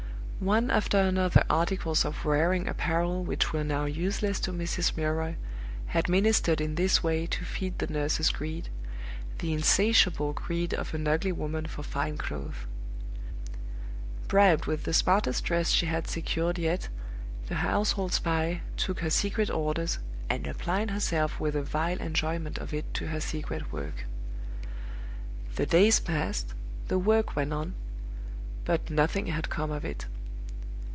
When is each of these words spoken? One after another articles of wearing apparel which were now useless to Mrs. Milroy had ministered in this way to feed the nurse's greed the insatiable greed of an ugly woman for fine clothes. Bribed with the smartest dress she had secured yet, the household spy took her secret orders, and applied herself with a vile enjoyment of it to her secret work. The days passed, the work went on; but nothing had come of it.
One 0.41 0.71
after 0.71 0.97
another 0.97 1.43
articles 1.51 2.03
of 2.03 2.25
wearing 2.25 2.67
apparel 2.67 3.23
which 3.23 3.53
were 3.53 3.63
now 3.63 3.85
useless 3.85 4.39
to 4.39 4.51
Mrs. 4.51 4.97
Milroy 4.97 5.35
had 5.85 6.09
ministered 6.09 6.59
in 6.59 6.73
this 6.73 7.03
way 7.03 7.27
to 7.27 7.45
feed 7.45 7.77
the 7.77 7.85
nurse's 7.85 8.31
greed 8.31 8.67
the 9.37 9.53
insatiable 9.53 10.33
greed 10.33 10.73
of 10.73 10.95
an 10.95 11.07
ugly 11.07 11.31
woman 11.31 11.67
for 11.67 11.83
fine 11.83 12.17
clothes. 12.17 12.55
Bribed 14.27 14.65
with 14.65 14.83
the 14.85 14.95
smartest 14.95 15.43
dress 15.43 15.69
she 15.69 15.85
had 15.85 16.07
secured 16.07 16.57
yet, 16.57 16.89
the 17.45 17.53
household 17.61 18.11
spy 18.11 18.61
took 18.77 19.01
her 19.01 19.11
secret 19.11 19.51
orders, 19.51 19.99
and 20.27 20.47
applied 20.47 20.89
herself 20.89 21.39
with 21.39 21.55
a 21.55 21.61
vile 21.61 21.99
enjoyment 21.99 22.57
of 22.57 22.73
it 22.73 22.91
to 22.95 23.09
her 23.09 23.19
secret 23.21 23.71
work. 23.71 24.07
The 25.53 25.67
days 25.67 25.99
passed, 25.99 26.55
the 26.87 26.97
work 26.97 27.35
went 27.35 27.53
on; 27.53 27.75
but 28.65 28.89
nothing 28.89 29.27
had 29.27 29.47
come 29.51 29.69
of 29.69 29.85
it. 29.85 30.07